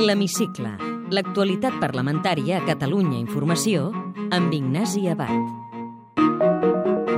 L'Hemicicle. 0.00 0.70
L'actualitat 1.12 1.76
parlamentària 1.82 2.56
a 2.56 2.64
Catalunya 2.64 3.18
Informació 3.20 3.90
amb 4.32 4.54
Ignasi 4.56 5.10
Abad. 5.12 5.59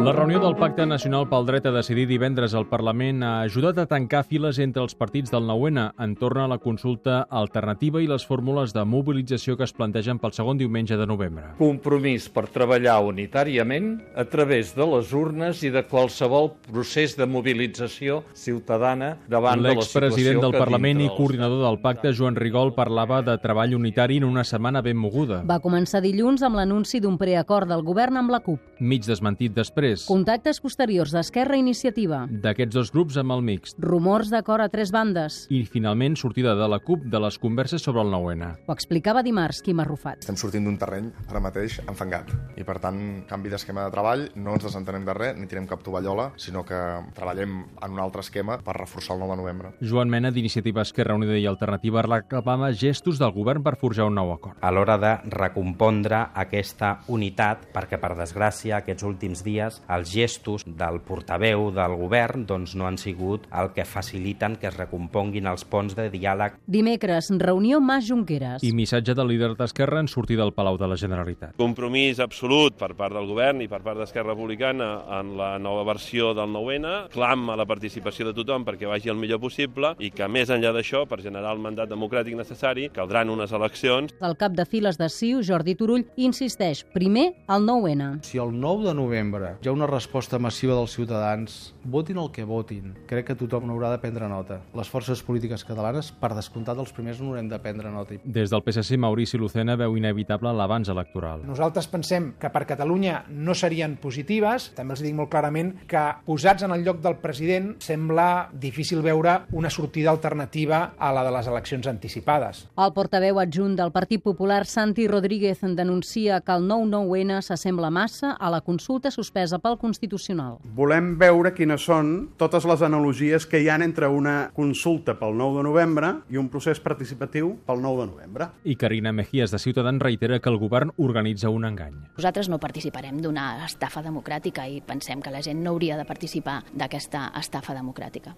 La 0.03 0.11
reunió 0.11 0.41
del 0.41 0.57
Pacte 0.59 0.83
Nacional 0.83 1.29
pel 1.31 1.45
Dret 1.47 1.67
a 1.69 1.71
Decidir 1.71 2.09
divendres 2.11 2.57
al 2.59 2.65
Parlament 2.67 3.21
ha 3.23 3.45
ajudat 3.45 3.77
a 3.79 3.85
tancar 3.87 4.25
files 4.27 4.59
entre 4.59 4.83
els 4.83 4.97
partits 4.99 5.31
del 5.31 5.45
9-N 5.47 5.85
entorn 6.03 6.41
a 6.43 6.47
la 6.51 6.57
consulta 6.59 7.21
alternativa 7.31 8.03
i 8.03 8.09
les 8.11 8.25
fórmules 8.27 8.75
de 8.75 8.83
mobilització 8.83 9.55
que 9.55 9.63
es 9.63 9.73
plantegen 9.77 10.19
pel 10.19 10.35
segon 10.35 10.59
diumenge 10.59 10.99
de 10.99 11.07
novembre. 11.07 11.53
Compromís 11.61 12.27
per 12.35 12.49
treballar 12.51 12.97
unitàriament 13.07 13.93
a 14.19 14.25
través 14.27 14.73
de 14.75 14.89
les 14.91 15.13
urnes 15.15 15.63
i 15.63 15.71
de 15.71 15.85
qualsevol 15.87 16.51
procés 16.67 17.15
de 17.15 17.31
mobilització 17.31 18.25
ciutadana 18.35 19.13
davant 19.31 19.63
de 19.63 19.71
la 19.71 19.87
situació 19.87 20.03
L'expresident 20.09 20.43
del 20.49 20.59
Parlament 20.59 21.05
i 21.07 21.09
coordinador 21.15 21.63
del 21.63 21.79
pacte, 21.85 22.11
Joan 22.11 22.35
Rigol, 22.35 22.75
parlava 22.75 23.23
de 23.23 23.39
treball 23.39 23.79
unitari 23.79 24.19
en 24.19 24.27
una 24.27 24.43
setmana 24.43 24.83
ben 24.83 24.99
moguda. 24.99 25.45
Va 25.47 25.63
començar 25.63 26.03
dilluns 26.03 26.43
amb 26.43 26.59
l'anunci 26.59 26.99
d'un 26.99 27.15
preacord 27.23 27.71
del 27.71 27.87
govern 27.87 28.19
amb 28.19 28.35
la 28.35 28.43
CUP. 28.43 28.59
Mig 28.83 29.07
desmentit 29.13 29.55
després. 29.55 30.07
Contactes 30.09 30.63
posteriors 30.65 31.13
d'Esquerra 31.13 31.61
Iniciativa. 31.61 32.25
D'aquests 32.33 32.75
dos 32.75 32.93
grups 32.95 33.19
amb 33.21 33.37
el 33.37 33.45
mixt. 33.45 33.77
Rumors 33.83 34.33
d'acord 34.33 34.65
a 34.65 34.71
tres 34.73 34.91
bandes. 34.95 35.45
I 35.53 35.63
finalment 35.69 36.17
sortida 36.17 36.57
de 36.59 36.69
la 36.69 36.81
CUP 36.81 37.05
de 37.13 37.21
les 37.21 37.39
converses 37.39 37.85
sobre 37.85 38.03
el 38.03 38.11
9-N. 38.13 38.49
Ho 38.67 38.75
explicava 38.75 39.23
dimarts 39.23 39.63
Quim 39.63 39.81
Arrufat. 39.85 40.23
Estem 40.25 40.39
sortint 40.41 40.65
d'un 40.67 40.79
terreny 40.81 41.11
ara 41.29 41.43
mateix 41.45 41.79
enfangat 41.85 42.33
i 42.57 42.65
per 42.65 42.79
tant 42.83 42.99
canvi 43.29 43.53
d'esquema 43.53 43.85
de 43.87 43.93
treball, 43.95 44.27
no 44.37 44.57
ens 44.57 44.65
desentenem 44.67 45.05
de 45.07 45.15
res 45.17 45.37
ni 45.39 45.49
tirem 45.51 45.67
cap 45.69 45.83
tovallola, 45.85 46.31
sinó 46.41 46.65
que 46.65 46.79
treballem 47.17 47.59
en 47.83 47.93
un 47.93 48.01
altre 48.01 48.23
esquema 48.25 48.59
per 48.65 48.77
reforçar 48.79 49.17
el 49.17 49.23
9 49.25 49.37
de 49.37 49.41
novembre. 49.43 49.73
Joan 49.81 50.11
Mena, 50.13 50.31
d'Iniciativa 50.33 50.83
Esquerra 50.83 51.17
Unida 51.19 51.37
i 51.39 51.47
Alternativa, 51.51 52.03
reclamava 52.07 52.73
gestos 52.73 53.19
del 53.21 53.33
govern 53.35 53.63
per 53.63 53.77
forjar 53.81 54.07
un 54.09 54.17
nou 54.17 54.33
acord. 54.33 54.57
a 54.63 54.71
l'hora 54.71 54.97
de 54.99 55.13
recompondre 55.31 56.19
aquesta 56.35 57.01
unitat, 57.09 57.67
perquè, 57.75 57.99
per 58.01 58.15
desgràcia, 58.17 58.79
aquests 58.79 59.02
últims 59.07 59.43
dies 59.45 59.81
els 59.93 60.13
gestos 60.13 60.65
del 60.67 61.01
portaveu 61.07 61.71
del 61.75 61.97
govern 62.01 62.47
doncs, 62.47 62.75
no 62.79 62.87
han 62.87 62.99
sigut 62.99 63.47
el 63.53 63.73
que 63.77 63.85
faciliten 63.85 64.57
que 64.61 64.69
es 64.71 64.77
recomponguin 64.77 65.47
els 65.51 65.65
ponts 65.65 65.97
de 65.99 66.09
diàleg 66.13 66.59
Dimecres, 66.67 67.31
reunió 67.39 67.81
Mas 67.81 68.09
Junqueras. 68.09 68.63
I 68.63 68.73
missatge 68.73 69.15
del 69.15 69.29
líder 69.29 69.53
d'Esquerra 69.59 70.01
en 70.01 70.09
sortir 70.09 70.39
del 70.39 70.53
Palau 70.53 70.79
de 70.79 70.89
la 70.89 70.97
Generalitat. 70.97 71.57
compromís 71.57 72.21
absolut 72.21 72.77
per 72.79 72.93
part 72.99 73.15
del 73.15 73.27
govern 73.29 73.63
i 73.63 73.69
per 73.69 73.83
part 73.83 73.99
d'Esquerra 73.99 74.33
Republicana 74.33 74.91
en 75.21 75.37
la 75.37 75.59
nova 75.59 75.85
versió 75.85 76.33
del 76.35 76.51
9-N, 76.53 77.09
clam 77.13 77.51
a 77.51 77.57
la 77.57 77.67
participació 77.67 78.27
de 78.29 78.35
tothom 78.37 78.65
perquè 78.65 78.89
vagi 78.89 79.11
el 79.13 79.21
millor 79.21 79.41
possible 79.43 79.95
i 79.99 80.11
que 80.11 80.29
més 80.29 80.51
enllà 80.51 80.73
d'això, 80.75 81.05
per 81.09 81.21
generar 81.23 81.53
el 81.55 81.63
mandat 81.63 81.91
democràtic 81.91 82.37
necessari, 82.39 82.89
caldran 82.95 83.31
unes 83.33 83.53
eleccions 83.53 84.13
El 84.21 84.37
cap 84.39 84.55
de 84.57 84.65
files 84.69 84.99
de 84.99 85.09
CiU, 85.11 85.43
Jordi 85.43 85.75
Turull, 85.79 86.05
insisteix 86.17 86.85
primer 86.95 87.33
al 87.47 87.67
9-N. 87.67 88.23
Si 88.27 88.39
el 88.39 88.53
9 88.61 88.89
de 88.89 88.92
novembre 88.95 89.57
hi 89.63 89.69
ha 89.69 89.73
una 89.75 89.87
resposta 89.87 90.39
massiva 90.39 90.75
dels 90.77 90.95
ciutadans, 90.97 91.75
votin 91.85 92.19
el 92.23 92.31
que 92.35 92.45
votin, 92.49 92.93
crec 93.09 93.29
que 93.31 93.37
tothom 93.39 93.67
n'haurà 93.69 93.93
de 93.93 94.01
prendre 94.03 94.29
nota. 94.31 94.61
Les 94.77 94.89
forces 94.91 95.23
polítiques 95.27 95.65
catalanes, 95.67 96.13
per 96.13 96.33
descomptat, 96.37 96.79
els 96.79 96.93
primers 96.95 97.21
n'haurem 97.21 97.49
de 97.51 97.59
prendre 97.63 97.91
nota. 97.93 98.19
Des 98.25 98.51
del 98.53 98.63
PSC, 98.65 98.99
Maurici 99.01 99.41
Lucena 99.41 99.77
veu 99.81 99.97
inevitable 99.97 100.53
l'avanç 100.57 100.91
electoral. 100.93 101.45
Nosaltres 101.47 101.89
pensem 101.93 102.33
que 102.41 102.51
per 102.53 102.65
Catalunya 102.69 103.25
no 103.29 103.55
serien 103.55 103.97
positives. 104.01 104.71
També 104.77 104.97
els 104.97 105.03
dic 105.05 105.15
molt 105.17 105.31
clarament 105.33 105.75
que 105.89 106.03
posats 106.27 106.65
en 106.67 106.75
el 106.75 106.85
lloc 106.87 107.01
del 107.05 107.19
president 107.23 107.75
sembla 107.83 108.51
difícil 108.53 109.03
veure 109.05 109.43
una 109.53 109.71
sortida 109.71 110.11
alternativa 110.11 110.93
a 110.99 111.13
la 111.13 111.25
de 111.25 111.33
les 111.35 111.49
eleccions 111.51 111.87
anticipades. 111.91 112.67
El 112.77 112.95
portaveu 112.97 113.41
adjunt 113.43 113.77
del 113.79 113.93
Partit 113.93 114.23
Popular, 114.23 114.65
Santi 114.67 115.07
Rodríguez, 115.09 115.61
denuncia 115.63 116.41
que 116.41 116.53
el 116.53 116.69
9-9-N 116.69 117.41
s'assembla 117.43 117.91
massa 117.91 118.33
a 118.33 118.51
la 118.51 118.63
consulta 118.83 119.13
suspesa 119.13 119.61
pel 119.63 119.77
Constitucional. 119.79 120.57
Volem 120.75 121.13
veure 121.19 121.53
quines 121.55 121.85
són 121.87 122.33
totes 122.37 122.65
les 122.67 122.83
analogies 122.83 123.47
que 123.47 123.61
hi 123.63 123.69
han 123.71 123.85
entre 123.87 124.09
una 124.11 124.51
consulta 124.57 125.15
pel 125.21 125.37
9 125.39 125.61
de 125.61 125.67
novembre 125.69 126.11
i 126.35 126.41
un 126.41 126.49
procés 126.51 126.81
participatiu 126.83 127.53
pel 127.67 127.79
9 127.79 128.01
de 128.03 128.07
novembre. 128.11 128.49
I 128.65 128.75
Carina 128.75 129.13
Mejías, 129.15 129.55
de 129.55 129.61
Ciutadans, 129.63 130.03
reitera 130.03 130.41
que 130.41 130.51
el 130.51 130.59
govern 130.59 130.91
organitza 130.97 131.49
un 131.49 131.65
engany. 131.65 131.95
Nosaltres 132.17 132.51
no 132.51 132.59
participarem 132.59 133.23
d'una 133.23 133.63
estafa 133.69 134.03
democràtica 134.03 134.67
i 134.67 134.83
pensem 134.83 135.23
que 135.23 135.31
la 135.31 135.45
gent 135.47 135.63
no 135.63 135.77
hauria 135.77 136.01
de 136.01 136.09
participar 136.09 136.65
d'aquesta 136.75 137.31
estafa 137.39 137.79
democràtica. 137.79 138.35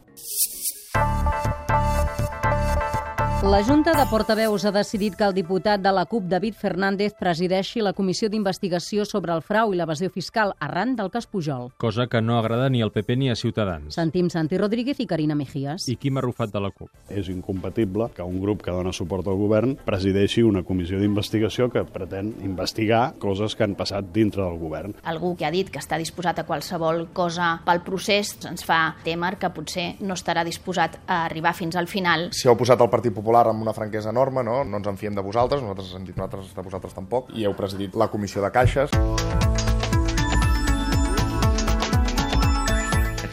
La 3.45 3.63
Junta 3.63 3.93
de 3.93 4.07
Portaveus 4.09 4.65
ha 4.65 4.71
decidit 4.73 5.19
que 5.19 5.25
el 5.27 5.35
diputat 5.37 5.83
de 5.85 5.91
la 5.93 6.07
CUP, 6.09 6.25
David 6.33 6.55
Fernández, 6.57 7.13
presideixi 7.19 7.83
la 7.85 7.93
comissió 7.93 8.31
d'investigació 8.33 9.05
sobre 9.05 9.35
el 9.37 9.43
frau 9.45 9.75
i 9.75 9.77
l'evasió 9.77 10.09
fiscal 10.09 10.55
arran 10.65 10.95
del 10.97 11.11
cas 11.13 11.27
Pujol. 11.29 11.69
Cosa 11.77 12.07
que 12.09 12.23
no 12.25 12.39
agrada 12.39 12.71
ni 12.73 12.81
al 12.81 12.91
PP 12.91 13.19
ni 13.21 13.29
a 13.29 13.37
Ciutadans. 13.37 13.99
Sentim 13.99 14.31
Santi 14.33 14.57
Rodríguez 14.57 15.03
i 15.05 15.07
Carina 15.07 15.37
Mejías. 15.37 15.85
I 15.93 15.99
Quim 16.01 16.17
Arrufat 16.17 16.55
de 16.55 16.63
la 16.65 16.71
CUP. 16.73 16.89
És 17.13 17.29
incompatible 17.29 18.09
que 18.17 18.25
un 18.25 18.41
grup 18.41 18.63
que 18.65 18.73
dona 18.73 18.95
suport 18.97 19.29
al 19.29 19.37
govern 19.37 19.77
presideixi 19.85 20.43
una 20.43 20.65
comissió 20.65 20.99
d'investigació 20.99 21.69
que 21.69 21.85
pretén 21.85 22.33
investigar 22.49 23.13
coses 23.21 23.55
que 23.55 23.69
han 23.69 23.77
passat 23.77 24.09
dintre 24.09 24.41
del 24.41 24.57
govern. 24.59 24.97
Algú 25.05 25.35
que 25.37 25.45
ha 25.45 25.53
dit 25.53 25.69
que 25.69 25.85
està 25.85 26.01
disposat 26.01 26.41
a 26.41 26.47
qualsevol 26.49 27.11
cosa 27.13 27.59
pel 27.69 27.85
procés 27.85 28.39
ens 28.49 28.65
fa 28.65 28.97
temer 29.05 29.37
que 29.37 29.53
potser 29.53 29.87
no 30.01 30.17
estarà 30.17 30.49
disposat 30.49 30.97
a 31.05 31.27
arribar 31.27 31.53
fins 31.53 31.77
al 31.77 31.93
final. 31.93 32.31
Si 32.33 32.49
heu 32.49 32.57
posat 32.57 32.81
el 32.81 32.89
Partit 32.89 33.13
Popular 33.13 33.34
amb 33.43 33.63
una 33.63 33.75
franquesa 33.75 34.13
enorme, 34.15 34.45
no, 34.47 34.63
no 34.65 34.79
ens 34.81 34.91
en 34.91 35.01
fiem 35.01 35.17
de 35.17 35.25
vosaltres, 35.25 35.63
nosaltres 35.63 35.95
hem 35.99 36.07
dit 36.07 36.17
nosaltres 36.17 36.55
de 36.55 36.69
vosaltres 36.69 36.95
tampoc, 36.95 37.35
i 37.35 37.49
heu 37.49 37.57
presidit. 37.59 37.99
La 37.99 38.09
comissió 38.13 38.45
de 38.45 38.53
caixes. 38.55 38.95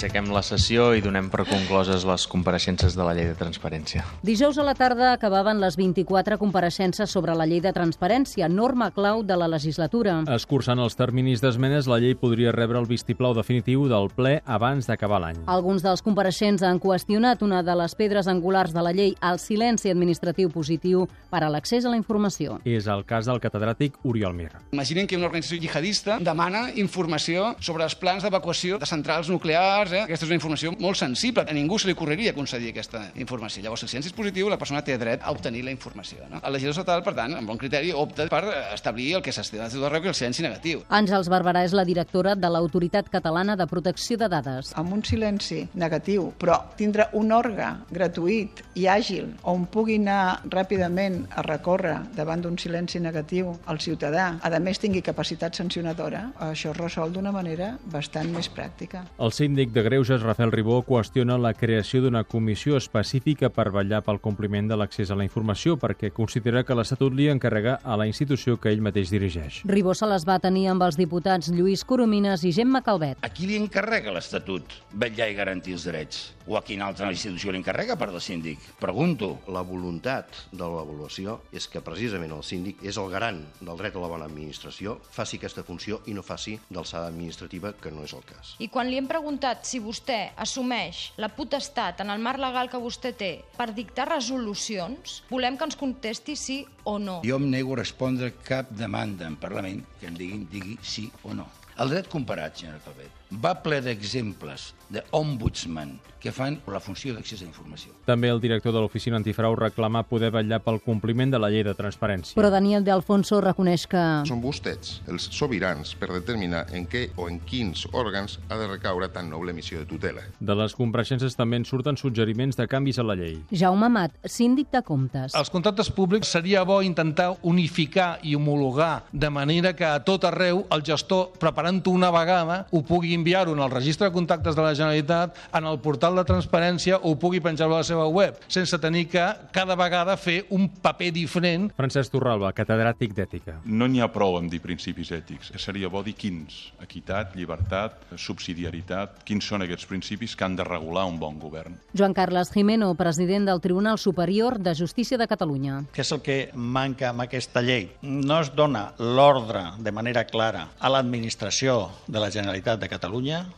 Aixequem 0.01 0.31
la 0.33 0.41
sessió 0.41 0.87
i 0.97 1.01
donem 1.05 1.27
per 1.29 1.43
concloses 1.45 2.01
les 2.09 2.23
compareixences 2.25 2.95
de 2.97 3.03
la 3.05 3.11
llei 3.13 3.27
de 3.29 3.35
transparència. 3.37 4.01
Dijous 4.25 4.57
a 4.57 4.63
la 4.65 4.73
tarda 4.73 5.11
acabaven 5.13 5.59
les 5.61 5.75
24 5.77 6.39
compareixences 6.41 7.11
sobre 7.13 7.35
la 7.37 7.45
llei 7.45 7.59
de 7.61 7.69
transparència, 7.69 8.47
norma 8.49 8.87
clau 8.95 9.21
de 9.21 9.37
la 9.37 9.45
legislatura. 9.45 10.15
Escurçant 10.33 10.81
els 10.81 10.97
terminis 10.97 11.43
d'esmenes, 11.43 11.85
la 11.85 11.99
llei 12.01 12.15
podria 12.17 12.49
rebre 12.55 12.81
el 12.81 12.87
vistiplau 12.89 13.35
definitiu 13.37 13.83
del 13.91 14.09
ple 14.15 14.39
abans 14.49 14.89
d'acabar 14.89 15.19
l'any. 15.21 15.43
Alguns 15.45 15.85
dels 15.85 16.01
compareixents 16.01 16.65
han 16.65 16.81
qüestionat 16.81 17.45
una 17.45 17.61
de 17.61 17.77
les 17.83 17.93
pedres 17.93 18.25
angulars 18.25 18.73
de 18.73 18.81
la 18.81 18.95
llei, 18.97 19.13
el 19.21 19.37
silenci 19.37 19.93
administratiu 19.93 20.49
positiu 20.49 21.05
per 21.29 21.43
a 21.45 21.51
l'accés 21.53 21.85
a 21.85 21.93
la 21.93 22.01
informació. 22.01 22.57
És 22.65 22.89
el 22.89 23.05
cas 23.05 23.29
del 23.29 23.37
catedràtic 23.37 24.01
Oriol 24.01 24.33
Mir. 24.33 24.49
Imaginen 24.73 25.05
que 25.05 25.21
una 25.21 25.29
organització 25.29 25.61
jihadista 25.61 26.17
demana 26.17 26.71
informació 26.73 27.53
sobre 27.61 27.85
els 27.85 27.93
plans 28.01 28.25
d'evacuació 28.25 28.81
de 28.81 28.89
centrals 28.89 29.29
nuclears. 29.29 29.90
Eh? 29.93 30.03
Aquesta 30.07 30.25
és 30.25 30.31
una 30.31 30.39
informació 30.39 30.73
molt 30.79 30.99
sensible. 30.99 31.45
A 31.47 31.55
ningú 31.55 31.79
se 31.79 31.89
li 31.89 31.95
ocorreria 31.95 32.33
concedir 32.37 32.71
aquesta 32.71 33.03
informació. 33.15 33.63
Llavors, 33.63 33.83
el 33.85 33.91
silenci 33.91 34.11
és 34.11 34.15
positiu, 34.15 34.49
la 34.51 34.59
persona 34.61 34.83
té 34.85 34.97
dret 35.01 35.23
a 35.23 35.33
obtenir 35.33 35.63
la 35.67 35.73
informació. 35.73 36.25
No? 36.31 36.41
El 36.41 36.55
legislador 36.57 36.77
estatal, 36.79 37.03
per 37.05 37.15
tant, 37.17 37.35
amb 37.37 37.51
bon 37.51 37.59
criteri, 37.61 37.91
opta 37.95 38.27
per 38.31 38.43
establir 38.71 39.15
el 39.19 39.25
que 39.25 39.33
s'estila 39.35 39.67
de 39.67 39.75
tot 39.75 39.87
arreu, 39.89 40.03
que 40.03 40.11
és 40.11 40.15
el 40.15 40.19
silenci 40.21 40.45
negatiu. 40.45 40.83
Àngels 40.89 41.29
Barberà 41.31 41.65
és 41.67 41.75
la 41.77 41.85
directora 41.87 42.35
de 42.35 42.51
l'Autoritat 42.51 43.09
Catalana 43.11 43.57
de 43.59 43.67
Protecció 43.67 44.17
de 44.21 44.29
Dades. 44.31 44.73
Amb 44.79 44.95
un 44.95 45.03
silenci 45.07 45.65
negatiu, 45.75 46.31
però 46.39 46.59
tindre 46.77 47.09
un 47.17 47.31
òrga 47.35 47.73
gratuït 47.91 48.63
i 48.79 48.87
àgil 48.91 49.33
on 49.49 49.65
pugui 49.71 49.97
anar 50.01 50.41
ràpidament 50.51 51.23
a 51.35 51.43
recórrer 51.45 51.97
davant 52.15 52.43
d'un 52.43 52.57
silenci 52.61 53.01
negatiu 53.03 53.55
al 53.65 53.81
ciutadà, 53.83 54.35
a 54.41 54.59
més 54.61 54.79
tingui 54.79 55.01
capacitat 55.01 55.57
sancionadora, 55.57 56.27
això 56.51 56.71
es 56.71 56.77
resol 56.77 57.13
d'una 57.13 57.33
manera 57.33 57.73
bastant 57.91 58.29
més 58.33 58.49
pràctica. 58.51 59.03
El 59.19 59.33
síndic 59.35 59.71
de 59.73 59.80
Greuges, 59.83 60.21
Rafael 60.21 60.51
Ribó, 60.51 60.79
qüestiona 60.87 61.37
la 61.41 61.53
creació 61.57 62.01
d'una 62.03 62.23
comissió 62.23 62.77
específica 62.77 63.49
per 63.53 63.69
vetllar 63.73 64.01
pel 64.05 64.19
compliment 64.23 64.67
de 64.69 64.77
l'accés 64.79 65.11
a 65.11 65.17
la 65.19 65.25
informació 65.25 65.77
perquè 65.81 66.11
considera 66.15 66.63
que 66.63 66.75
l'Estatut 66.77 67.15
li 67.17 67.29
encarrega 67.31 67.79
a 67.83 67.97
la 67.99 68.07
institució 68.09 68.57
que 68.61 68.71
ell 68.73 68.83
mateix 68.85 69.11
dirigeix. 69.13 69.61
Ribó 69.65 69.95
se 69.97 70.09
les 70.09 70.27
va 70.27 70.39
tenir 70.43 70.67
amb 70.71 70.85
els 70.87 70.99
diputats 70.99 71.51
Lluís 71.53 71.85
Coromines 71.87 72.45
i 72.45 72.53
Gemma 72.55 72.83
Calvet. 72.85 73.23
A 73.25 73.31
qui 73.33 73.49
li 73.49 73.57
encarrega 73.59 74.13
l'Estatut 74.13 74.77
vetllar 74.93 75.31
i 75.31 75.37
garantir 75.37 75.77
els 75.77 75.87
drets? 75.89 76.21
O 76.47 76.57
a 76.57 76.63
quina 76.65 76.87
altra 76.89 77.11
institució 77.11 77.53
li 77.53 77.59
encarrega 77.61 77.95
per 77.99 78.09
del 78.11 78.21
síndic? 78.21 78.59
Pregunto. 78.81 79.31
La 79.51 79.61
voluntat 79.65 80.35
de 80.51 80.65
l'avaluació 80.65 81.37
és 81.53 81.67
que 81.69 81.83
precisament 81.85 82.33
el 82.33 82.43
síndic 82.43 82.81
és 82.83 82.97
el 82.97 83.11
garant 83.13 83.43
del 83.59 83.77
dret 83.77 83.95
a 83.95 84.01
la 84.01 84.09
bona 84.11 84.25
administració, 84.29 84.97
faci 85.13 85.37
aquesta 85.37 85.63
funció 85.67 86.01
i 86.09 86.15
no 86.17 86.25
faci 86.25 86.57
d'alçada 86.69 87.11
administrativa, 87.11 87.73
que 87.77 87.91
no 87.93 88.05
és 88.05 88.13
el 88.17 88.25
cas. 88.27 88.55
I 88.59 88.71
quan 88.73 88.89
li 88.89 88.97
hem 88.99 89.09
preguntat 89.09 89.67
si 89.71 89.79
vostè 89.79 90.19
assumeix 90.43 91.11
la 91.21 91.29
potestat 91.31 92.03
en 92.03 92.11
el 92.11 92.19
marc 92.23 92.41
legal 92.43 92.69
que 92.71 92.81
vostè 92.81 93.13
té 93.15 93.31
per 93.55 93.69
dictar 93.77 94.09
resolucions, 94.09 95.21
volem 95.31 95.57
que 95.57 95.69
ens 95.69 95.79
contesti 95.79 96.35
sí 96.35 96.59
o 96.83 96.97
no. 96.99 97.21
Jo 97.27 97.39
em 97.39 97.47
nego 97.53 97.77
a 97.77 97.81
respondre 97.81 98.33
cap 98.43 98.73
demanda 98.75 99.29
en 99.29 99.39
Parlament 99.39 99.85
que 100.01 100.11
em 100.11 100.19
diguin 100.19 100.45
digui 100.51 100.77
sí 100.83 101.07
o 101.23 101.37
no. 101.37 101.47
El 101.79 101.93
dret 101.93 102.11
comparat, 102.11 102.59
senyora 102.59 102.83
Calvet, 102.83 103.20
va 103.31 103.55
ple 103.63 103.79
d'exemples 103.81 104.73
d'ombudsman 104.91 105.99
que 106.21 106.31
fan 106.31 106.59
la 106.69 106.79
funció 106.79 107.15
d'accés 107.15 107.41
a 107.41 107.47
informació. 107.47 107.95
També 108.05 108.29
el 108.29 108.39
director 108.43 108.75
de 108.75 108.81
l'Oficina 108.83 109.17
Antifrau 109.17 109.55
reclama 109.57 110.03
poder 110.05 110.29
vetllar 110.31 110.59
pel 110.61 110.77
compliment 110.85 111.31
de 111.33 111.39
la 111.41 111.49
llei 111.49 111.63
de 111.65 111.73
transparència. 111.73 112.35
Però 112.37 112.51
Daniel 112.53 112.85
de 112.85 112.93
Alfonso 112.93 113.39
reconeix 113.41 113.87
que... 113.89 114.01
Són 114.29 114.43
vostès 114.43 114.99
els 115.09 115.25
sobirans 115.33 115.95
per 115.97 116.11
determinar 116.11 116.67
en 116.77 116.85
què 116.91 117.07
o 117.17 117.25
en 117.31 117.39
quins 117.49 117.87
òrgans 117.89 118.37
ha 118.49 118.59
de 118.59 118.67
recaure 118.69 119.09
tan 119.09 119.31
noble 119.33 119.55
missió 119.57 119.81
de 119.81 119.87
tutela. 119.89 120.27
De 120.39 120.55
les 120.59 120.75
compareixences 120.77 121.35
també 121.39 121.57
en 121.57 121.65
surten 121.65 121.97
suggeriments 121.97 122.59
de 122.59 122.67
canvis 122.69 123.01
a 123.01 123.07
la 123.07 123.17
llei. 123.17 123.39
Jaume 123.49 123.89
Amat, 123.89 124.13
síndic 124.29 124.69
de 124.75 124.83
comptes. 124.85 125.33
Els 125.33 125.49
contractes 125.49 125.89
públics 125.89 126.29
seria 126.29 126.61
bo 126.67 126.83
intentar 126.85 127.31
unificar 127.41 128.19
i 128.21 128.35
homologar 128.37 129.07
de 129.11 129.33
manera 129.33 129.73
que 129.73 129.89
a 129.89 130.03
tot 130.05 130.29
arreu 130.29 130.67
el 130.69 130.85
gestor, 130.85 131.31
preparant-ho 131.41 131.95
una 131.97 132.13
vegada, 132.13 132.61
ho 132.69 132.83
pugui 132.85 133.15
enviar-ho 133.21 133.53
en 133.53 133.61
el 133.61 133.71
registre 133.71 134.09
de 134.09 134.15
contactes 134.15 134.57
de 134.57 134.65
la 134.65 134.73
Generalitat, 134.75 135.37
en 135.53 135.69
el 135.69 135.79
portal 135.79 136.17
de 136.17 136.25
transparència, 136.27 136.97
ho 136.97 137.13
pugui 137.21 137.41
penjar-ho 137.43 137.77
a 137.77 137.81
la 137.81 137.87
seva 137.87 138.07
web, 138.09 138.39
sense 138.51 138.77
tenir 138.81 139.05
que 139.11 139.23
cada 139.53 139.77
vegada 139.77 140.17
fer 140.17 140.41
un 140.49 140.67
paper 140.81 141.11
diferent. 141.13 141.69
Francesc 141.77 142.13
Torralba, 142.13 142.51
catedràtic 142.57 143.13
d'Ètica. 143.17 143.59
No 143.65 143.87
n'hi 143.87 144.01
ha 144.01 144.09
prou 144.11 144.39
amb 144.39 144.51
dir 144.51 144.61
principis 144.63 145.13
ètics. 145.13 145.53
Seria 145.61 145.91
bo 145.91 146.01
dir 146.03 146.15
quins. 146.17 146.71
Equitat, 146.81 147.35
llibertat, 147.37 147.99
subsidiaritat. 148.17 149.21
Quins 149.27 149.45
són 149.45 149.65
aquests 149.65 149.87
principis 149.89 150.35
que 150.35 150.47
han 150.47 150.57
de 150.57 150.65
regular 150.67 151.05
un 151.09 151.19
bon 151.21 151.37
govern? 151.39 151.77
Joan 151.93 152.15
Carles 152.17 152.51
Jimeno, 152.55 152.93
president 152.97 153.47
del 153.49 153.61
Tribunal 153.61 153.99
Superior 154.01 154.57
de 154.59 154.73
Justícia 154.75 155.19
de 155.21 155.29
Catalunya. 155.29 155.83
Què 155.93 156.03
és 156.05 156.11
el 156.15 156.23
que 156.25 156.39
manca 156.55 157.11
amb 157.11 157.25
aquesta 157.27 157.61
llei? 157.65 157.91
No 158.01 158.41
es 158.41 158.53
dona 158.55 158.91
l'ordre 158.97 159.67
de 159.79 159.93
manera 159.93 160.25
clara 160.29 160.67
a 160.79 160.89
l'administració 160.89 161.91
de 162.07 162.19
la 162.19 162.31
Generalitat 162.33 162.81
de 162.81 162.89
Catalunya 162.89 163.10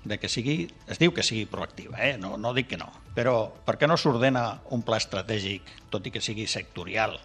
de 0.04 0.18
que 0.20 0.30
sigui, 0.32 0.68
es 0.88 1.00
diu 1.02 1.14
que 1.14 1.24
sigui 1.24 1.46
proactiva, 1.50 2.00
eh? 2.02 2.18
no, 2.18 2.36
no 2.38 2.54
dic 2.58 2.74
que 2.74 2.82
no, 2.82 2.90
però 3.16 3.38
per 3.66 3.78
què 3.78 3.90
no 3.90 3.98
s'ordena 4.00 4.48
un 4.74 4.82
pla 4.86 5.00
estratègic, 5.02 5.70
tot 5.94 6.10
i 6.10 6.14
que 6.14 6.24
sigui 6.24 6.48
sectorial? 6.50 7.20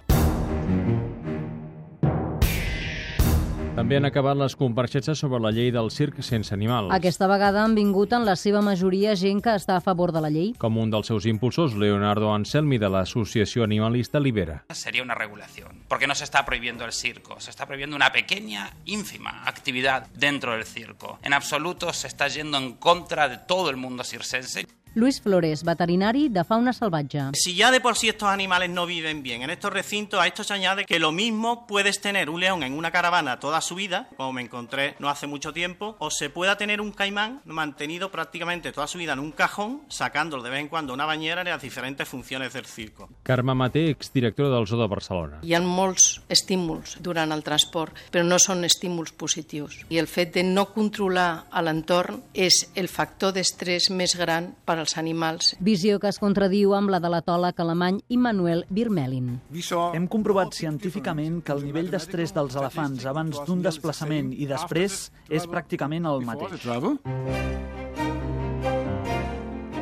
També 3.79 3.95
han 3.95 4.09
acabat 4.09 4.35
les 4.35 4.57
compareixences 4.59 5.21
sobre 5.23 5.39
la 5.39 5.53
llei 5.55 5.69
del 5.71 5.93
circ 5.95 6.17
sense 6.27 6.51
animals. 6.51 6.91
Aquesta 6.97 7.29
vegada 7.31 7.61
han 7.63 7.77
vingut 7.77 8.11
en 8.17 8.25
la 8.27 8.35
seva 8.35 8.59
majoria 8.59 9.13
gent 9.15 9.39
que 9.45 9.53
està 9.55 9.77
a 9.79 9.85
favor 9.85 10.11
de 10.11 10.23
la 10.25 10.33
llei. 10.35 10.49
Com 10.59 10.81
un 10.83 10.91
dels 10.91 11.07
seus 11.07 11.29
impulsors, 11.31 11.77
Leonardo 11.79 12.33
Anselmi, 12.35 12.81
de 12.83 12.91
l'associació 12.91 13.63
animalista 13.63 14.19
Libera. 14.19 14.65
Sería 14.75 15.05
una 15.05 15.15
regulación, 15.15 15.85
porque 15.87 16.09
no 16.09 16.17
se 16.17 16.25
está 16.25 16.45
prohibiendo 16.45 16.85
el 16.85 16.93
circo, 16.93 17.39
se 17.39 17.51
está 17.51 17.67
prohibiendo 17.67 17.95
una 17.95 18.11
pequeña, 18.11 18.73
ínfima 18.85 19.45
actividad 19.47 20.09
dentro 20.13 20.55
del 20.55 20.65
circo. 20.65 21.21
En 21.23 21.33
absoluto 21.33 21.93
se 21.93 22.09
está 22.09 22.27
yendo 22.27 22.59
en 22.59 22.73
contra 22.73 23.29
de 23.29 23.39
todo 23.39 23.71
el 23.71 23.77
mundo 23.77 24.03
circense. 24.03 24.67
Luis 24.99 25.21
Flores, 25.23 25.63
veterinari 25.63 26.29
de 26.29 26.43
fauna 26.43 26.73
salvatge. 26.73 27.31
Si 27.35 27.55
ya 27.55 27.71
de 27.71 27.81
por 27.81 27.97
sí 27.97 28.09
estos 28.09 28.29
animales 28.29 28.69
no 28.69 28.85
viven 28.85 29.23
bien 29.23 29.43
en 29.43 29.51
estos 29.51 29.73
recintos, 29.73 30.19
a 30.19 30.27
esto 30.27 30.43
se 30.43 30.55
añade 30.55 30.87
que 30.87 30.99
lo 30.99 31.13
mismo 31.13 31.69
puedes 31.69 32.01
tener 32.01 32.29
un 32.29 32.41
león 32.41 32.65
en 32.65 32.73
una 32.73 32.91
caravana 32.91 33.39
toda 33.39 33.61
su 33.61 33.77
vida, 33.77 34.09
como 34.17 34.33
me 34.33 34.43
encontré 34.43 34.97
no 34.99 35.09
hace 35.09 35.29
mucho 35.29 35.53
tiempo, 35.53 35.95
o 36.01 36.11
se 36.11 36.31
pueda 36.31 36.57
tener 36.57 36.81
un 36.81 36.91
caimán 36.91 37.43
mantenido 37.45 38.11
prácticamente 38.11 38.73
toda 38.73 38.89
su 38.89 38.99
vida 38.99 39.13
en 39.13 39.21
un 39.21 39.31
cajón, 39.31 39.83
sacándolo 39.87 40.43
de 40.43 40.51
vez 40.51 40.61
en 40.63 40.69
cuando 40.69 40.93
a 40.93 40.95
una 40.95 41.07
bañera 41.07 41.43
en 41.43 41.49
las 41.49 41.63
diferentes 41.63 42.09
funciones 42.09 42.53
del 42.53 42.67
circo. 42.67 43.09
Carme 43.23 43.55
Maté, 43.55 43.91
exdirectora 43.91 44.49
del 44.49 44.67
Zoo 44.67 44.81
de 44.83 44.89
Barcelona. 44.89 45.39
Hi 45.45 45.55
ha 45.55 45.63
molts 45.63 46.25
estímuls 46.27 46.97
durant 46.99 47.31
el 47.31 47.47
transport, 47.47 47.95
però 48.11 48.27
no 48.27 48.41
són 48.43 48.67
estímuls 48.67 49.15
positius. 49.15 49.79
I 49.95 50.03
el 50.03 50.11
fet 50.11 50.35
de 50.35 50.43
no 50.43 50.73
controlar 50.75 51.47
l'entorn 51.63 52.25
és 52.35 52.65
el 52.75 52.91
factor 52.91 53.31
d'estrès 53.37 53.93
més 53.95 54.19
gran 54.19 54.51
per 54.67 54.88
als 54.89 54.99
animals. 54.99 55.57
Visió 55.61 55.99
que 56.01 56.09
es 56.09 56.19
contradiu 56.19 56.75
amb 56.77 56.91
la 56.93 57.01
de 57.01 57.11
l'atòleg 57.13 57.61
alemany 57.61 58.01
Immanuel 58.09 58.65
Birmelin. 58.71 59.39
Hem 59.93 60.09
comprovat 60.09 60.55
científicament 60.57 61.43
que 61.45 61.53
el 61.53 61.65
nivell 61.67 61.91
d'estrès 61.93 62.35
dels 62.35 62.57
elefants 62.57 63.07
abans 63.07 63.43
d'un 63.45 63.63
desplaçament 63.63 64.33
i 64.33 64.49
després 64.49 65.09
és 65.29 65.49
pràcticament 65.49 66.09
el 66.09 66.25
mateix. 66.25 67.68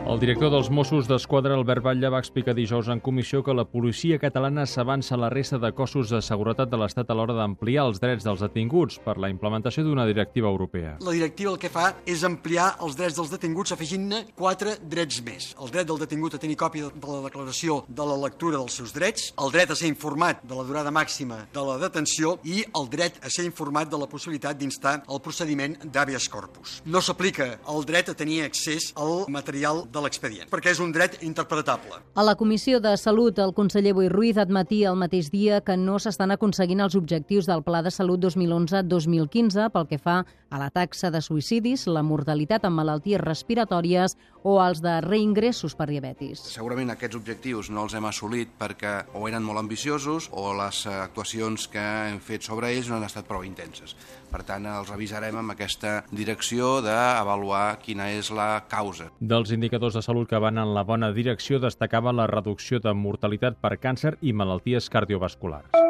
El 0.07 0.21
director 0.23 0.53
dels 0.55 0.69
Mossos 0.71 1.09
d'Esquadra, 1.11 1.57
Albert 1.59 1.83
Batlle, 1.83 2.09
va 2.15 2.21
explicar 2.23 2.53
dijous 2.55 2.87
en 2.93 3.01
comissió 3.03 3.41
que 3.43 3.55
la 3.57 3.65
policia 3.67 4.21
catalana 4.23 4.63
s'avança 4.71 5.17
a 5.17 5.19
la 5.19 5.31
resta 5.33 5.59
de 5.59 5.73
cossos 5.75 6.13
de 6.15 6.21
seguretat 6.23 6.71
de 6.71 6.79
l'Estat 6.79 7.09
a 7.11 7.17
l'hora 7.19 7.35
d'ampliar 7.35 7.89
els 7.89 7.99
drets 7.99 8.23
dels 8.23 8.45
detinguts 8.45 9.01
per 9.03 9.17
la 9.19 9.27
implementació 9.33 9.83
d'una 9.83 10.05
directiva 10.07 10.47
europea. 10.47 10.93
La 11.03 11.15
directiva 11.17 11.51
el 11.51 11.59
que 11.59 11.71
fa 11.75 11.89
és 12.07 12.23
ampliar 12.23 12.69
els 12.87 12.95
drets 12.95 13.17
dels 13.19 13.33
detinguts 13.35 13.75
afegint-ne 13.75 14.21
quatre 14.39 14.77
drets 14.79 15.19
més. 15.27 15.49
El 15.59 15.75
dret 15.75 15.91
del 15.91 15.99
detingut 16.05 16.39
a 16.39 16.41
tenir 16.45 16.55
còpia 16.63 16.93
de 16.95 17.11
la 17.11 17.25
declaració 17.27 17.81
de 17.89 18.07
la 18.07 18.21
lectura 18.29 18.63
dels 18.63 18.79
seus 18.79 18.95
drets, 18.95 19.33
el 19.43 19.51
dret 19.59 19.75
a 19.75 19.79
ser 19.83 19.91
informat 19.91 20.47
de 20.47 20.55
la 20.55 20.69
durada 20.71 20.95
màxima 20.95 21.41
de 21.51 21.67
la 21.67 21.81
detenció 21.83 22.37
i 22.47 22.63
el 22.63 22.89
dret 22.95 23.19
a 23.27 23.35
ser 23.35 23.49
informat 23.51 23.91
de 23.91 23.99
la 23.99 24.07
possibilitat 24.07 24.55
d'instar 24.63 25.01
el 25.03 25.25
procediment 25.27 25.75
d'habeas 25.83 26.31
corpus. 26.31 26.79
No 26.87 27.03
s'aplica 27.03 27.57
el 27.67 27.91
dret 27.91 28.15
a 28.15 28.15
tenir 28.15 28.45
accés 28.47 28.93
al 28.95 29.27
material 29.27 29.83
de 29.97 30.05
l'expedient, 30.05 30.51
perquè 30.53 30.75
és 30.75 30.81
un 30.85 30.93
dret 30.95 31.19
interpretable. 31.27 32.01
A 32.15 32.25
la 32.27 32.37
Comissió 32.37 32.81
de 32.85 32.95
Salut, 33.01 33.39
el 33.43 33.55
conseller 33.57 33.95
Boi 33.97 34.11
Ruiz 34.13 34.39
admetia 34.39 34.93
el 34.93 35.01
mateix 35.01 35.31
dia 35.33 35.63
que 35.65 35.77
no 35.81 35.99
s'estan 36.03 36.35
aconseguint 36.35 36.85
els 36.85 36.97
objectius 36.99 37.49
del 37.49 37.65
Pla 37.67 37.83
de 37.83 37.93
Salut 37.95 38.21
2011-2015 38.25 39.71
pel 39.73 39.89
que 39.91 39.99
fa 39.99 40.21
a 40.51 40.61
la 40.61 40.71
taxa 40.71 41.11
de 41.11 41.21
suïcidis, 41.25 41.87
la 41.91 42.05
mortalitat 42.07 42.65
amb 42.69 42.79
malalties 42.79 43.23
respiratòries 43.23 44.17
o 44.47 44.61
els 44.63 44.83
de 44.85 45.01
reingressos 45.03 45.75
per 45.75 45.89
diabetis. 45.91 46.45
Segurament 46.53 46.93
aquests 46.95 47.19
objectius 47.19 47.71
no 47.75 47.87
els 47.87 47.97
hem 47.99 48.07
assolit 48.07 48.53
perquè 48.59 48.95
o 49.19 49.27
eren 49.27 49.43
molt 49.43 49.65
ambiciosos 49.65 50.31
o 50.31 50.53
les 50.55 50.85
actuacions 50.93 51.67
que 51.73 51.83
hem 51.83 52.21
fet 52.23 52.47
sobre 52.47 52.71
ells 52.71 52.91
no 52.91 53.01
han 53.01 53.09
estat 53.09 53.27
prou 53.27 53.43
intenses. 53.47 53.97
Per 54.37 54.43
tant, 54.45 54.67
els 54.69 54.91
revisarem 54.93 55.39
amb 55.41 55.55
aquesta 55.55 55.93
direcció 56.13 56.83
d'avaluar 56.85 57.79
quina 57.81 58.11
és 58.13 58.29
la 58.29 58.67
causa. 58.69 59.09
Dels 59.17 59.55
indicadors 59.57 59.97
de 59.97 60.05
salut 60.05 60.29
que 60.29 60.43
van 60.45 60.61
en 60.61 60.75
la 60.77 60.85
bona 60.85 61.09
direcció 61.17 61.57
destacava 61.63 62.13
la 62.13 62.29
reducció 62.29 62.83
de 62.85 62.93
mortalitat 62.93 63.57
per 63.65 63.79
càncer 63.81 64.19
i 64.21 64.37
malalties 64.37 64.93
cardiovasculars. 64.93 65.86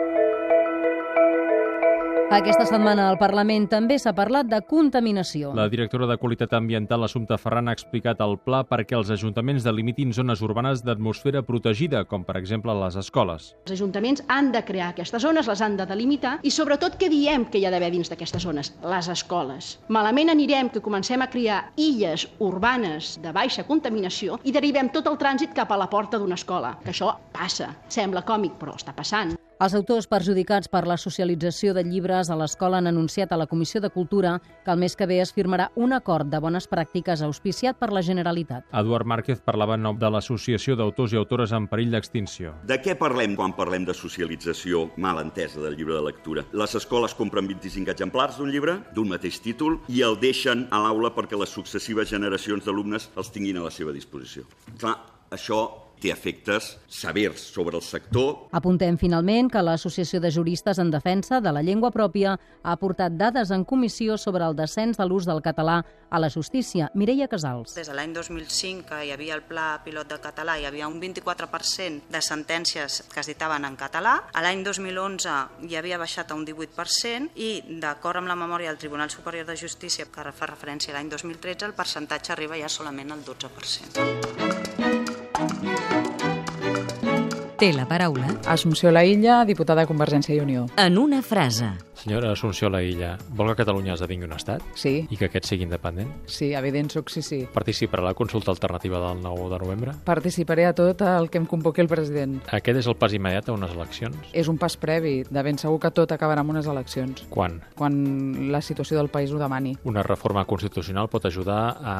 Aquesta 2.27 2.65
setmana 2.67 3.05
al 3.07 3.17
Parlament 3.21 3.69
també 3.71 4.01
s'ha 4.03 4.11
parlat 4.11 4.49
de 4.51 4.59
contaminació. 4.67 5.53
La 5.55 5.69
directora 5.71 6.09
de 6.11 6.17
Qualitat 6.19 6.57
Ambiental, 6.59 7.05
Assumpta 7.07 7.39
Ferran, 7.39 7.71
ha 7.71 7.75
explicat 7.77 8.19
el 8.25 8.35
pla 8.43 8.65
perquè 8.67 8.97
els 8.99 9.13
ajuntaments 9.15 9.63
delimitin 9.63 10.11
zones 10.13 10.43
urbanes 10.43 10.83
d'atmosfera 10.83 11.45
protegida, 11.47 12.03
com 12.05 12.25
per 12.27 12.35
exemple 12.41 12.75
les 12.81 12.99
escoles. 12.99 13.53
Els 13.69 13.77
ajuntaments 13.77 14.25
han 14.27 14.51
de 14.51 14.65
crear 14.67 14.91
aquestes 14.91 15.23
zones, 15.23 15.47
les 15.47 15.63
han 15.63 15.79
de 15.79 15.87
delimitar 15.87 16.41
i 16.43 16.51
sobretot 16.51 16.99
què 16.99 17.13
diem 17.15 17.47
que 17.47 17.63
hi 17.63 17.69
ha 17.69 17.71
d'haver 17.71 17.93
dins 17.95 18.11
d'aquestes 18.11 18.43
zones? 18.43 18.75
Les 18.83 19.13
escoles. 19.15 19.77
Malament 19.87 20.35
anirem 20.35 20.75
que 20.75 20.83
comencem 20.83 21.23
a 21.23 21.31
crear 21.31 21.63
illes 21.79 22.27
urbanes 22.43 23.21
de 23.23 23.31
baixa 23.31 23.69
contaminació 23.71 24.41
i 24.43 24.51
derivem 24.51 24.91
tot 24.91 25.07
el 25.07 25.23
trànsit 25.23 25.55
cap 25.55 25.71
a 25.71 25.79
la 25.79 25.87
porta 25.87 26.19
d'una 26.19 26.35
escola. 26.35 26.75
Que 26.83 26.91
això 26.91 27.15
passa. 27.31 27.77
Sembla 27.87 28.27
còmic, 28.27 28.59
però 28.59 28.75
està 28.75 28.91
passant. 28.97 29.36
Els 29.57 29.73
autors 29.73 30.05
perjudicats 30.05 30.69
per 30.69 30.83
la 30.85 30.99
socialització 31.01 31.73
de 31.73 31.81
llibres 31.81 32.29
a 32.29 32.35
l'escola 32.37 32.77
han 32.77 32.91
anunciat 32.91 33.31
a 33.33 33.39
la 33.41 33.47
Comissió 33.49 33.81
de 33.81 33.89
Cultura 33.89 34.35
que 34.67 34.71
el 34.75 34.83
mes 34.83 34.93
que 35.01 35.07
ve 35.09 35.17
es 35.23 35.33
firmarà 35.33 35.71
un 35.81 35.95
acord 35.97 36.29
de 36.29 36.41
bones 36.45 36.67
pràctiques 36.69 37.23
auspiciat 37.25 37.79
per 37.81 37.89
la 37.89 38.03
Generalitat. 38.05 38.67
Eduard 38.77 39.09
Márquez 39.09 39.41
parlava 39.41 39.79
en 39.81 39.87
nom 39.87 39.97
de 39.97 40.11
l'Associació 40.13 40.77
d'Autors 40.77 41.15
i 41.17 41.21
Autores 41.23 41.57
en 41.57 41.71
perill 41.73 41.97
d'extinció. 41.97 42.53
De 42.69 42.77
què 42.85 42.99
parlem 43.01 43.33
quan 43.39 43.57
parlem 43.57 43.89
de 43.89 43.97
socialització 43.97 44.91
mal 45.01 45.23
entesa 45.25 45.65
del 45.65 45.81
llibre 45.81 45.97
de 45.97 46.05
lectura? 46.05 46.45
Les 46.53 46.77
escoles 46.77 47.17
compren 47.17 47.49
25 47.49 47.97
exemplars 47.97 48.37
d'un 48.37 48.53
llibre, 48.53 48.77
d'un 48.93 49.09
mateix 49.09 49.41
títol, 49.41 49.81
i 49.89 50.05
el 50.05 50.21
deixen 50.21 50.69
a 50.69 50.85
l'aula 50.85 51.15
perquè 51.17 51.41
les 51.41 51.57
successives 51.57 52.13
generacions 52.13 52.69
d'alumnes 52.69 53.09
els 53.17 53.33
tinguin 53.33 53.57
a 53.57 53.65
la 53.71 53.73
seva 53.73 53.97
disposició. 53.97 54.45
Clar, 54.77 54.99
això 55.33 55.86
té 56.01 56.11
efectes 56.13 56.77
severs 56.89 57.41
sobre 57.41 57.77
el 57.77 57.83
sector. 57.83 58.49
Apuntem 58.57 58.99
finalment 59.01 59.51
que 59.53 59.63
l'Associació 59.65 60.21
de 60.21 60.31
Juristes 60.33 60.79
en 60.83 60.91
Defensa 60.91 61.41
de 61.41 61.53
la 61.53 61.63
Llengua 61.63 61.91
Pròpia 61.95 62.37
ha 62.37 62.73
aportat 62.73 63.17
dades 63.17 63.51
en 63.51 63.65
comissió 63.65 64.17
sobre 64.19 64.45
el 64.45 64.57
descens 64.57 64.99
de 64.99 65.07
l'ús 65.07 65.27
del 65.27 65.43
català 65.45 65.83
a 66.11 66.21
la 66.21 66.31
justícia. 66.31 66.91
Mireia 66.95 67.29
Casals. 67.29 67.75
Des 67.77 67.89
de 67.89 67.95
l'any 67.97 68.13
2005, 68.15 68.87
que 68.89 69.03
hi 69.07 69.13
havia 69.15 69.35
el 69.37 69.45
Pla 69.47 69.81
Pilot 69.85 70.11
del 70.13 70.23
Català, 70.23 70.59
hi 70.59 70.67
havia 70.69 70.89
un 70.89 71.01
24% 71.03 72.11
de 72.13 72.23
sentències 72.23 73.03
que 73.13 73.21
es 73.21 73.31
dictaven 73.31 73.67
en 73.69 73.77
català. 73.77 74.17
A 74.33 74.45
l'any 74.45 74.65
2011 74.67 75.37
hi 75.69 75.79
havia 75.79 75.99
baixat 75.99 76.31
a 76.31 76.39
un 76.39 76.47
18% 76.47 77.35
i, 77.35 77.51
d'acord 77.83 78.23
amb 78.23 78.31
la 78.31 78.39
memòria 78.39 78.71
del 78.73 78.81
Tribunal 78.81 79.11
Superior 79.11 79.47
de 79.47 79.57
Justícia, 79.57 80.07
que 80.07 80.33
fa 80.33 80.51
referència 80.51 80.95
a 80.95 80.99
l'any 80.99 81.11
2013, 81.13 81.67
el 81.67 81.77
percentatge 81.77 82.33
arriba 82.33 82.61
ja 82.61 82.71
solament 82.73 83.13
al 83.13 83.25
12%. 83.27 84.56
Té 87.57 87.73
la 87.73 87.87
paraula 87.89 88.35
Assumpció 88.53 88.91
Laïlla, 88.93 89.45
diputada 89.49 89.81
de 89.85 89.89
Convergència 89.89 90.35
i 90.37 90.41
Unió. 90.41 90.67
en 90.77 90.99
una 90.99 91.23
frase. 91.23 91.71
Senyora 92.07 92.29
Assumpció 92.31 92.69
Laïlla, 92.71 93.17
vol 93.35 93.49
que 93.51 93.65
Catalunya 93.65 93.97
esdevingui 93.97 94.29
un 94.29 94.35
estat? 94.37 94.63
Sí. 94.79 95.09
I 95.11 95.17
que 95.19 95.27
aquest 95.27 95.49
sigui 95.49 95.65
independent? 95.67 96.13
Sí, 96.31 96.53
evident 96.55 96.87
soc 96.95 97.09
sí, 97.11 97.19
sí. 97.19 97.41
Participarà 97.51 98.05
a 98.05 98.07
la 98.13 98.15
consulta 98.15 98.53
alternativa 98.53 99.01
del 99.03 99.25
9 99.25 99.49
de 99.51 99.59
novembre? 99.65 99.95
Participaré 100.07 100.69
a 100.69 100.75
tot 100.79 101.03
el 101.03 101.27
que 101.35 101.41
em 101.43 101.49
convoqui 101.51 101.83
el 101.83 101.91
president. 101.91 102.37
Aquest 102.55 102.79
és 102.79 102.87
el 102.87 102.95
pas 102.95 103.11
immediat 103.11 103.49
a 103.51 103.57
unes 103.57 103.75
eleccions? 103.75 104.29
És 104.31 104.47
un 104.47 104.55
pas 104.55 104.77
previ. 104.79 105.25
De 105.27 105.43
ben 105.43 105.59
segur 105.59 105.81
que 105.83 105.91
tot 105.91 106.15
acabarà 106.15 106.45
amb 106.45 106.55
unes 106.55 106.69
eleccions. 106.71 107.25
Quan? 107.33 107.57
Quan 107.75 107.99
la 108.55 108.63
situació 108.63 109.01
del 109.01 109.11
país 109.11 109.35
ho 109.35 109.43
demani. 109.43 109.75
Una 109.83 110.07
reforma 110.07 110.47
constitucional 110.47 111.11
pot 111.11 111.27
ajudar 111.27 111.59
a 111.83 111.97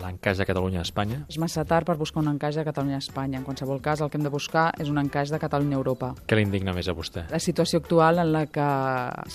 l'encaix 0.00 0.40
de 0.40 0.48
Catalunya 0.48 0.80
a 0.80 0.88
Espanya? 0.88 1.20
És 1.28 1.36
massa 1.36 1.66
tard 1.68 1.90
per 1.92 1.98
buscar 2.00 2.24
un 2.24 2.32
encaix 2.32 2.56
de 2.56 2.64
Catalunya 2.64 3.02
a 3.02 3.04
Espanya. 3.04 3.42
En 3.42 3.44
qualsevol 3.44 3.84
cas, 3.84 4.00
el 4.00 4.08
que 4.08 4.16
hem 4.16 4.24
de 4.24 4.32
buscar 4.32 4.70
és 4.80 4.88
un 4.88 5.04
encaix 5.04 5.28
de 5.28 5.44
Catalunya 5.44 5.76
a 5.76 5.84
Europa. 5.84 6.14
Què 6.24 6.40
l'indigna 6.40 6.72
més 6.72 6.88
a 6.88 6.96
vostè? 6.96 7.28
La 7.28 7.44
situació 7.50 7.84
actual 7.84 8.24
en 8.24 8.32
la 8.32 8.46
que 8.48 8.70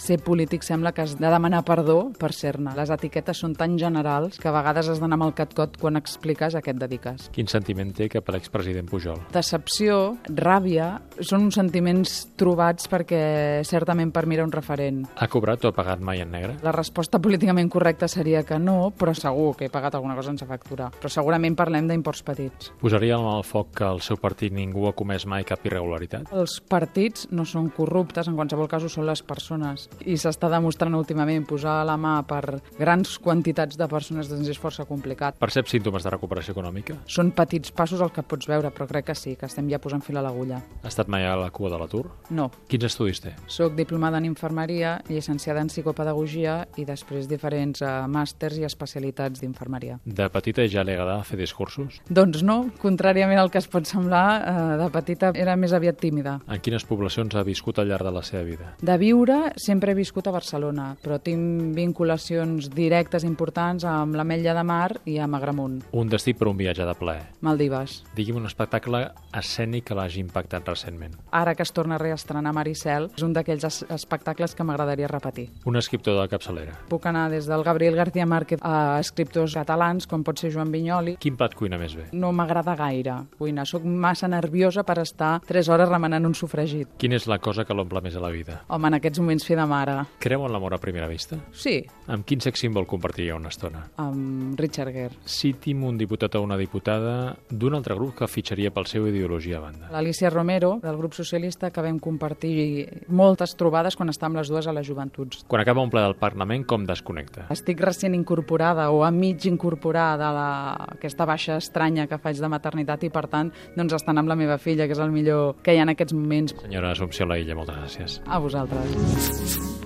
ser 0.07 0.17
polític 0.23 0.63
sembla 0.63 0.93
que 0.95 1.03
has 1.03 1.17
de 1.19 1.27
demanar 1.27 1.63
perdó 1.67 2.13
per 2.17 2.31
ser-ne. 2.35 2.71
Les 2.77 2.91
etiquetes 2.93 3.41
són 3.43 3.55
tan 3.57 3.75
generals 3.79 4.39
que 4.39 4.47
a 4.47 4.55
vegades 4.55 4.87
has 4.91 5.01
d'anar 5.01 5.17
amb 5.19 5.27
el 5.27 5.35
catcot 5.35 5.75
quan 5.81 5.99
expliques 5.99 6.55
a 6.55 6.61
què 6.63 6.71
et 6.73 6.79
dediques. 6.79 7.27
Quin 7.35 7.49
sentiment 7.51 7.91
té 7.97 8.07
cap 8.11 8.29
a 8.29 8.35
l'expresident 8.35 8.87
Pujol? 8.87 9.19
Decepció, 9.33 10.17
ràbia, 10.29 10.93
són 11.19 11.47
uns 11.49 11.57
sentiments 11.59 12.15
trobats 12.39 12.87
perquè 12.91 13.63
certament 13.67 14.13
per 14.15 14.25
mi 14.27 14.37
era 14.37 14.45
un 14.47 14.53
referent. 14.53 15.03
Ha 15.17 15.27
cobrat 15.31 15.65
o 15.65 15.71
ha 15.71 15.75
pagat 15.75 16.03
mai 16.03 16.21
en 16.23 16.31
negre? 16.31 16.57
La 16.63 16.73
resposta 16.75 17.19
políticament 17.19 17.69
correcta 17.73 18.07
seria 18.07 18.43
que 18.47 18.59
no, 18.61 18.93
però 18.95 19.15
segur 19.17 19.53
que 19.57 19.67
he 19.67 19.73
pagat 19.73 19.97
alguna 19.97 20.15
cosa 20.15 20.31
sense 20.31 20.47
factura. 20.47 20.89
Però 20.95 21.11
segurament 21.11 21.57
parlem 21.57 21.89
d'imports 21.89 22.23
petits. 22.27 22.71
Posaria 22.79 23.17
al 23.17 23.43
foc 23.47 23.73
que 23.81 23.87
el 23.87 24.01
seu 24.05 24.19
partit 24.21 24.53
ningú 24.55 24.87
ha 24.87 24.95
comès 24.95 25.25
mai 25.27 25.43
cap 25.47 25.65
irregularitat? 25.67 26.31
Els 26.31 26.59
partits 26.61 27.27
no 27.31 27.45
són 27.47 27.71
corruptes, 27.75 28.29
en 28.29 28.37
qualsevol 28.37 28.69
cas 28.71 28.85
ho 28.85 28.91
són 28.91 29.07
les 29.09 29.23
persones. 29.25 29.87
I 30.05 30.17
s'està 30.19 30.49
demostrant 30.51 30.95
últimament 30.97 31.45
posar 31.47 31.79
la 31.87 31.97
mà 31.97 32.19
per 32.27 32.59
grans 32.77 33.17
quantitats 33.23 33.77
de 33.79 33.87
persones 33.89 34.29
doncs 34.29 34.49
és 34.51 34.59
força 34.59 34.85
complicat. 34.85 35.37
Percep 35.41 35.69
símptomes 35.71 36.05
de 36.05 36.13
recuperació 36.13 36.53
econòmica? 36.55 36.97
Són 37.07 37.31
petits 37.35 37.71
passos 37.75 38.01
el 38.03 38.11
que 38.13 38.23
pots 38.25 38.49
veure, 38.49 38.71
però 38.73 38.87
crec 38.89 39.09
que 39.11 39.15
sí, 39.15 39.35
que 39.39 39.47
estem 39.47 39.69
ja 39.71 39.79
posant 39.83 40.03
fil 40.03 40.17
a 40.17 40.23
l'agulla. 40.25 40.61
Ha 40.83 40.89
estat 40.89 41.09
mai 41.11 41.25
a 41.27 41.35
la 41.39 41.49
cua 41.53 41.71
de 41.73 41.81
l'atur? 41.81 42.05
No. 42.29 42.49
Quins 42.67 42.87
estudis 42.89 43.21
té? 43.23 43.33
Soc 43.51 43.75
diplomada 43.77 44.17
en 44.17 44.25
infermeria, 44.25 44.97
llicenciada 45.09 45.61
en 45.61 45.71
psicopedagogia 45.71 46.57
i 46.77 46.85
després 46.87 47.29
diferents 47.29 47.83
uh, 47.85 48.07
màsters 48.11 48.57
i 48.57 48.65
especialitats 48.67 49.43
d'infermeria. 49.43 49.99
De 50.03 50.27
petita 50.33 50.65
ja 50.67 50.83
li 50.83 50.95
agradava 50.95 51.23
fer 51.27 51.39
discursos? 51.39 52.01
Doncs 52.09 52.43
no, 52.47 52.57
contràriament 52.81 53.39
al 53.39 53.51
que 53.53 53.61
es 53.61 53.69
pot 53.71 53.87
semblar, 53.87 54.25
uh, 54.41 54.75
de 54.81 54.89
petita 54.93 55.31
era 55.37 55.55
més 55.59 55.75
aviat 55.77 55.99
tímida. 56.01 56.39
En 56.47 56.61
quines 56.63 56.85
poblacions 56.87 57.35
ha 57.35 57.45
viscut 57.47 57.79
al 57.79 57.91
llarg 57.91 58.07
de 58.07 58.13
la 58.15 58.23
seva 58.25 58.43
vida? 58.47 58.73
De 58.81 58.97
viure 58.97 59.37
sempre 59.55 59.76
he 59.85 59.93
viscut 59.93 60.27
a 60.27 60.31
Barcelona, 60.31 60.95
però 61.03 61.19
tinc 61.21 61.75
vinculacions 61.75 62.69
directes 62.73 63.23
importants 63.23 63.85
amb 63.85 64.15
l'Ametlla 64.17 64.53
de 64.57 64.63
Mar 64.63 64.99
i 65.05 65.17
amb 65.21 65.37
Agramunt. 65.37 65.83
Un 65.91 66.09
destí 66.09 66.33
per 66.33 66.47
un 66.49 66.57
viatge 66.57 66.85
de 66.85 66.95
plaer. 66.97 67.27
Maldives. 67.41 68.03
Digui'm 68.15 68.39
un 68.41 68.47
espectacle 68.49 69.03
escènic 69.37 69.85
que 69.87 69.97
l'hagi 69.97 70.19
impactat 70.23 70.67
recentment. 70.67 71.15
Ara 71.31 71.53
que 71.55 71.63
es 71.63 71.71
torna 71.71 71.95
a 71.95 72.01
reestrenar 72.01 72.53
Maricel, 72.53 73.11
és 73.15 73.23
un 73.23 73.33
d'aquells 73.37 73.67
es 73.67 73.83
espectacles 73.89 74.55
que 74.55 74.63
m'agradaria 74.63 75.07
repetir. 75.07 75.49
Un 75.65 75.77
escriptor 75.77 76.19
de 76.21 76.27
capçalera. 76.31 76.73
Puc 76.89 77.05
anar 77.05 77.29
des 77.31 77.45
del 77.45 77.63
Gabriel 77.63 77.95
García 77.95 78.25
Márquez 78.25 78.59
a 78.63 78.99
escriptors 78.99 79.53
catalans, 79.53 80.07
com 80.07 80.23
pot 80.23 80.39
ser 80.39 80.51
Joan 80.53 80.71
Vinyoli. 80.71 81.17
Quin 81.21 81.37
plat 81.37 81.53
cuina 81.53 81.77
més 81.77 81.95
bé? 81.95 82.09
No 82.13 82.31
m'agrada 82.31 82.75
gaire 82.75 83.19
cuinar. 83.37 83.67
Soc 83.67 83.83
massa 83.85 84.27
nerviosa 84.27 84.83
per 84.87 84.97
estar 85.03 85.41
3 85.47 85.69
hores 85.69 85.89
remenant 85.89 86.25
un 86.25 86.35
sofregit. 86.35 86.89
Quina 86.97 87.17
és 87.19 87.27
la 87.27 87.39
cosa 87.43 87.65
que 87.65 87.75
l'omple 87.75 88.01
més 88.01 88.15
a 88.15 88.23
la 88.23 88.31
vida? 88.33 88.61
Home, 88.67 88.87
en 88.89 88.97
aquests 88.97 89.19
moments 89.21 89.45
fer 89.47 89.57
de 89.59 89.66
mare. 89.67 89.97
Creu 90.23 90.45
en 90.45 90.53
l'amor 90.53 90.75
a 90.75 90.81
primera 90.81 91.07
vista? 91.07 91.37
Sí. 91.53 91.79
Amb 92.07 92.25
quin 92.27 92.41
sex 92.41 92.63
símbol 92.63 92.87
compartiria 92.87 93.35
una 93.35 93.51
estona? 93.51 93.83
Amb 94.01 94.59
Richard 94.59 94.93
Gere. 94.95 95.19
Citi'm 95.27 95.83
un 95.87 95.97
diputat 95.99 96.35
o 96.35 96.43
una 96.43 96.57
diputada 96.57 97.35
d'un 97.49 97.75
altre 97.75 97.95
grup 97.95 98.15
que 98.17 98.27
fitxaria 98.31 98.71
pel 98.71 98.87
seu 98.87 99.07
ideologia 99.07 99.57
a 99.59 99.65
banda. 99.65 99.91
L'Alicia 99.91 100.31
Romero, 100.31 100.77
del 100.83 100.97
grup 100.97 101.13
socialista, 101.17 101.71
que 101.71 101.83
vam 101.83 101.99
compartir 101.99 103.05
moltes 103.07 103.55
trobades 103.59 103.95
quan 103.95 104.09
estàvem 104.13 104.39
les 104.39 104.51
dues 104.51 104.67
a 104.67 104.73
les 104.75 104.87
joventuts. 104.87 105.43
Quan 105.47 105.61
acaba 105.61 105.83
un 105.83 105.91
ple 105.93 106.03
del 106.05 106.17
Parlament, 106.19 106.65
com 106.67 106.85
desconnecta? 106.87 107.47
Estic 107.53 107.81
recent 107.83 108.15
incorporada 108.15 108.89
o 108.91 109.03
a 109.03 109.11
mig 109.11 109.45
incorporada 109.49 110.29
a 110.29 110.33
la... 110.33 110.49
aquesta 110.97 111.25
baixa 111.25 111.57
estranya 111.57 112.07
que 112.07 112.19
faig 112.21 112.39
de 112.39 112.51
maternitat 112.51 113.03
i, 113.03 113.11
per 113.13 113.27
tant, 113.31 113.51
doncs 113.75 113.97
estan 113.99 114.17
amb 114.17 114.31
la 114.31 114.39
meva 114.39 114.57
filla, 114.61 114.87
que 114.87 114.95
és 114.95 115.03
el 115.03 115.11
millor 115.11 115.57
que 115.63 115.75
hi 115.75 115.81
ha 115.81 115.87
en 115.87 115.93
aquests 115.95 116.15
moments. 116.17 116.55
Senyora 116.63 116.93
Assumpció 116.95 117.27
Laïlla, 117.27 117.57
moltes 117.57 117.81
gràcies. 117.81 118.19
A 118.27 118.39
vosaltres. 118.39 119.56